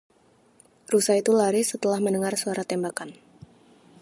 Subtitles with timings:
[0.91, 3.09] Rusa itu lari setelah mendengar suara tembakan.